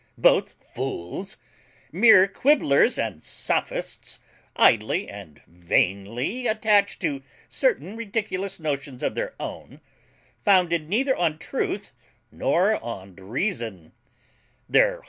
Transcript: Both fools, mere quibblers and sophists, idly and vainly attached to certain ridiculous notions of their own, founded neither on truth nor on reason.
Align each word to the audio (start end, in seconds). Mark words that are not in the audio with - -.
Both 0.17 0.55
fools, 0.73 1.37
mere 1.91 2.27
quibblers 2.27 2.97
and 2.97 3.21
sophists, 3.21 4.17
idly 4.55 5.07
and 5.07 5.43
vainly 5.45 6.47
attached 6.47 7.01
to 7.01 7.21
certain 7.47 7.95
ridiculous 7.95 8.59
notions 8.59 9.03
of 9.03 9.13
their 9.13 9.35
own, 9.39 9.79
founded 10.43 10.89
neither 10.89 11.15
on 11.15 11.37
truth 11.37 11.91
nor 12.31 12.83
on 12.83 13.15
reason. 13.15 13.91